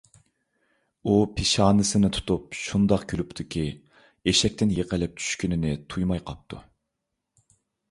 ئۇ 1.09 1.17
پېشانىسىنى 1.39 2.09
تۇتۇپ، 2.15 2.57
شۇنداق 2.61 3.05
كۈلۈپتۇكى، 3.13 3.67
ئېشەكتىن 4.33 4.75
يىقىلىپ 4.81 5.23
چۈشكىنىنى 5.23 5.77
تۇيماي 5.95 6.27
قاپتۇ. 6.33 6.65